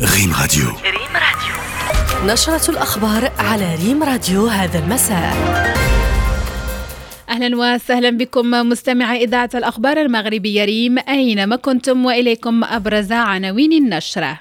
[0.00, 0.66] ريم راديو.
[0.84, 2.32] ريم راديو.
[2.32, 5.34] نشرة الأخبار على ريم راديو هذا المساء.
[7.28, 14.40] أهلا وسهلا بكم مستمعي إذاعة الأخبار المغربية ريم أينما كنتم وإليكم أبرز عناوين النشرة.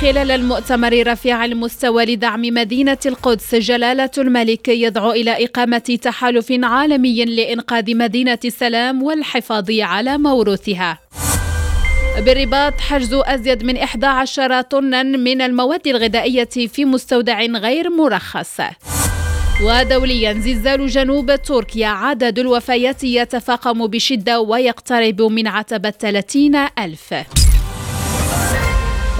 [0.00, 7.96] خلال المؤتمر رفيع المستوى لدعم مدينة القدس جلالة الملك يدعو إلى إقامة تحالف عالمي لإنقاذ
[7.96, 10.98] مدينة السلام والحفاظ على موروثها.
[12.20, 18.60] بالرباط حجز أزيد من 11 طنا من المواد الغذائية في مستودع غير مرخص.
[19.62, 27.14] ودوليا زلزال جنوب تركيا عدد الوفيات يتفاقم بشدة ويقترب من عتبة 30 ألف.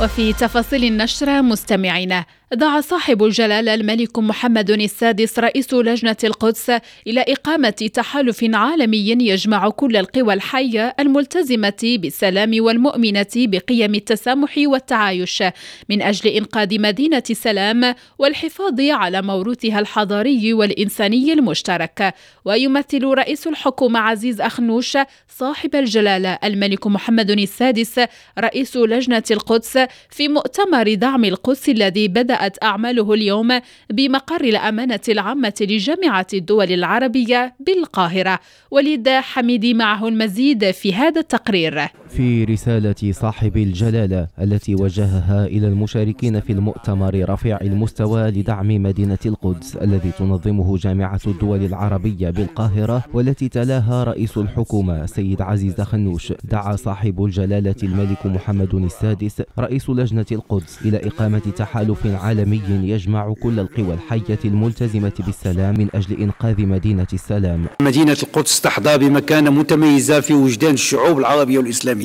[0.02, 6.70] وفي تفاصيل النشرة مستمعينا دعا صاحب الجلالة الملك محمد السادس رئيس لجنة القدس
[7.06, 15.42] إلى إقامة تحالف عالمي يجمع كل القوى الحية الملتزمة بالسلام والمؤمنة بقيم التسامح والتعايش
[15.88, 22.14] من أجل إنقاذ مدينة السلام والحفاظ على موروثها الحضاري والإنساني المشترك.
[22.44, 28.00] ويمثل رئيس الحكومة عزيز أخنوش صاحب الجلالة الملك محمد السادس
[28.38, 29.78] رئيس لجنة القدس
[30.10, 37.54] في مؤتمر دعم القدس الذي بدأ بدأت أعماله اليوم بمقر الأمانة العامة لجامعة الدول العربية
[37.60, 38.40] بالقاهرة.
[38.70, 41.88] وليد حميدي معه المزيد في هذا التقرير.
[42.08, 49.76] في رسالة صاحب الجلالة التي وجهها إلى المشاركين في المؤتمر رفيع المستوى لدعم مدينة القدس
[49.76, 56.32] الذي تنظمه جامعة الدول العربية بالقاهرة والتي تلاها رئيس الحكومة سيد عزيز خنوش.
[56.44, 63.60] دعا صاحب الجلالة الملك محمد السادس رئيس لجنة القدس إلى إقامة تحالف عالمي يجمع كل
[63.60, 67.66] القوى الحية الملتزمة بالسلام من أجل إنقاذ مدينة السلام.
[67.82, 71.97] مدينة القدس تحظى بمكانة متميزة في وجدان الشعوب العربية والإسلامية.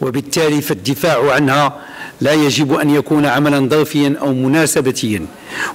[0.00, 1.80] وبالتالي فالدفاع عنها
[2.20, 5.26] لا يجب أن يكون عملا ظرفيا أو مناسبتيا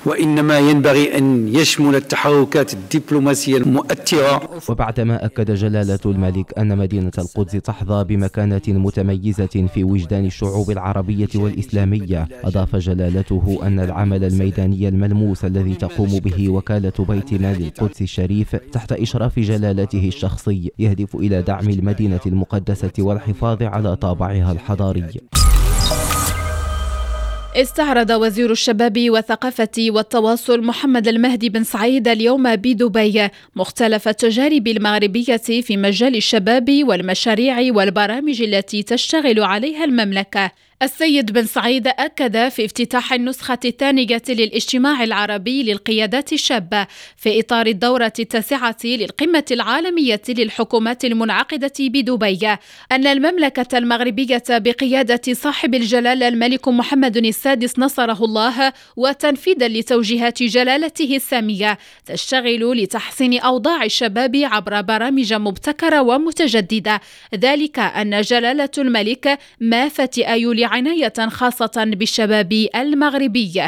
[0.05, 4.49] وإنما ينبغي أن يشمل التحركات الدبلوماسية المؤثرة.
[4.69, 12.27] وبعدما أكد جلالة الملك أن مدينة القدس تحظى بمكانة متميزة في وجدان الشعوب العربية والإسلامية
[12.43, 18.91] أضاف جلالته أن العمل الميداني الملموس الذي تقوم به وكالة بيت مال القدس الشريف تحت
[18.91, 25.05] إشراف جلالته الشخصي يهدف إلى دعم المدينة المقدسة والحفاظ على طابعها الحضاري.
[27.55, 35.77] استعرض وزير الشباب والثقافة والتواصل محمد المهدي بن سعيد اليوم بدبي مختلف التجارب المغربية في
[35.77, 40.51] مجال الشباب والمشاريع والبرامج التي تشتغل عليها المملكة.
[40.81, 46.87] السيد بن سعيد أكد في افتتاح النسخة الثانية للاجتماع العربي للقيادات الشابة
[47.17, 52.47] في إطار الدورة التاسعة للقمة العالمية للحكومات المنعقدة بدبي
[52.91, 61.77] أن المملكة المغربية بقيادة صاحب الجلالة الملك محمد السادس نصره الله وتنفيذا لتوجيهات جلالته السامية
[62.05, 67.01] تشتغل لتحسين أوضاع الشباب عبر برامج مبتكرة ومتجددة
[67.35, 70.37] ذلك أن جلالة الملك ما فتئ
[70.71, 73.61] عناية خاصة بالشباب المغربي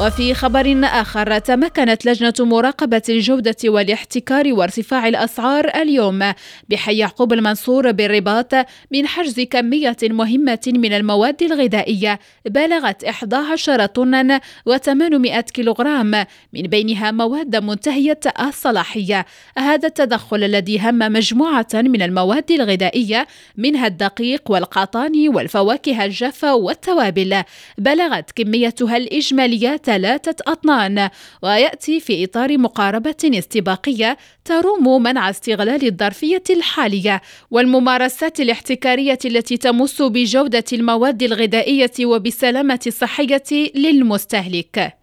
[0.00, 6.32] وفي خبر آخر تمكنت لجنة مراقبة الجودة والاحتكار وارتفاع الأسعار اليوم
[6.68, 8.54] بحي يعقوب المنصور بالرباط
[8.90, 16.10] من حجز كمية مهمة من المواد الغذائية بلغت 11 طنا و800 كيلوغرام
[16.52, 19.26] من بينها مواد منتهية الصلاحية.
[19.58, 23.26] هذا التدخل الذي هم مجموعة من المواد الغذائية
[23.56, 27.42] منها الدقيق والقطان والفواكه الجافة والتوابل.
[27.78, 31.10] بلغت كميتها الإجمالية ثلاثة أطنان
[31.42, 40.64] ويأتي في إطار مقاربة استباقية تروم منع استغلال الظرفية الحالية والممارسات الاحتكارية التي تمس بجودة
[40.72, 44.97] المواد الغذائية وبالسلامة الصحية للمستهلك.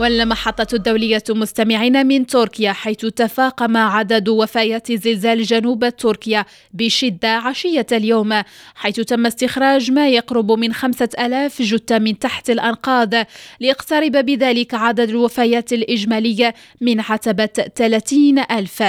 [0.00, 8.42] والمحطة الدولية مستمعين من تركيا حيث تفاقم عدد وفيات زلزال جنوب تركيا بشدة عشية اليوم
[8.74, 13.14] حيث تم استخراج ما يقرب من خمسة ألاف جثة من تحت الأنقاض
[13.60, 18.82] ليقترب بذلك عدد الوفيات الإجمالية من عتبة 30 ألف.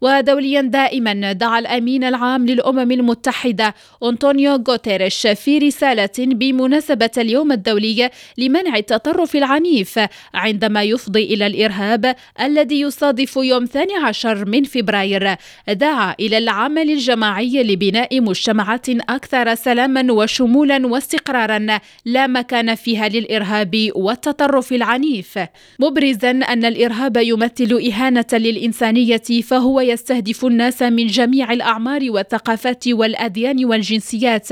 [0.00, 8.76] ودوليا دائما دعا الأمين العام للأمم المتحدة أنطونيو غوتيريش في رسالة بمناسبة اليوم الدولي لمنع
[8.76, 10.00] التطرف العنيف
[10.34, 15.34] عند عندما يفضي إلى الإرهاب الذي يصادف يوم 12 من فبراير
[15.68, 21.66] دعا إلى العمل الجماعي لبناء مجتمعات أكثر سلاما وشمولا واستقرارا
[22.04, 25.38] لا مكان فيها للإرهاب والتطرف العنيف.
[25.80, 34.48] مبرزا أن الإرهاب يمثل إهانة للإنسانية فهو يستهدف الناس من جميع الأعمار والثقافات والأديان والجنسيات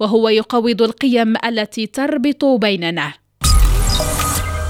[0.00, 3.27] وهو يقوض القيم التي تربط بيننا.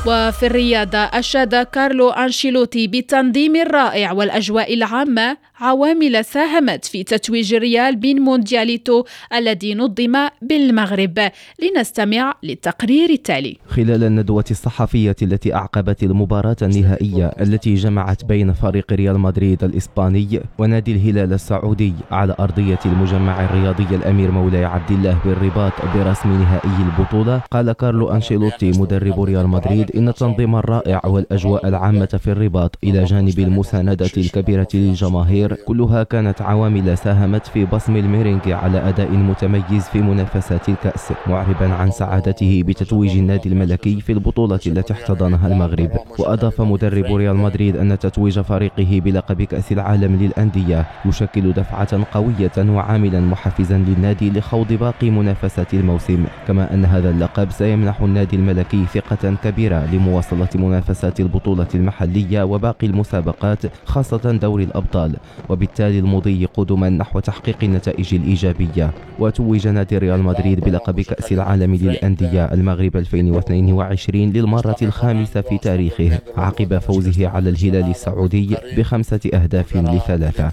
[0.07, 8.21] وفي الرياضة أشاد كارلو أنشيلوتي بالتنظيم الرائع والأجواء العامة عوامل ساهمت في تتويج الريال بين
[8.21, 11.31] موندياليتو الذي نظم بالمغرب.
[11.63, 13.57] لنستمع للتقرير التالي.
[13.67, 20.93] خلال الندوة الصحفية التي أعقبت المباراة النهائية التي جمعت بين فريق ريال مدريد الإسباني ونادي
[20.93, 27.73] الهلال السعودي على أرضية المجمع الرياضي الأمير مولاي عبد الله بالرباط برسم نهائي البطولة قال
[27.73, 34.11] كارلو أنشيلوتي مدرب ريال مدريد إن التنظيم الرائع والأجواء العامة في الرباط إلى جانب المساندة
[34.17, 41.13] الكبيرة للجماهير كلها كانت عوامل ساهمت في بصم الميرينغ على أداء متميز في منافسات الكأس
[41.27, 45.91] معربا عن سعادته بتتويج النادي الملكي في البطولة التي احتضنها المغرب.
[46.19, 53.21] وأضاف مدرب ريال مدريد أن تتويج فريقه بلقب كأس العالم للأندية يشكل دفعة قوية وعاملا
[53.21, 56.25] محفزا للنادي لخوض باقي منافسات الموسم.
[56.49, 63.59] كما أن هذا اللقب سيمنح النادي الملكي ثقة كبيرة لمواصلة منافسات البطولة المحلية وباقي المسابقات
[63.85, 65.17] خاصة دوري الأبطال.
[65.49, 68.91] وبالتالي المضي قدما نحو تحقيق النتائج الإيجابية.
[69.19, 76.79] وتوج نادي ريال مدريد بلقب كأس العالم للأندية المغرب 2022 للمرة الخامسة في تاريخه عقب
[76.79, 80.51] فوزه على الهلال السعودي بخمسة أهداف لثلاثة.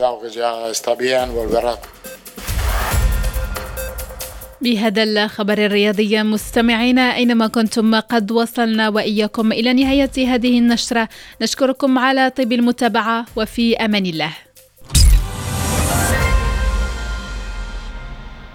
[4.61, 11.09] بهذا الخبر الرياضي مستمعينا أينما كنتم قد وصلنا وإياكم إلى نهاية هذه النشرة
[11.41, 14.33] نشكركم على طيب المتابعة وفي أمان الله.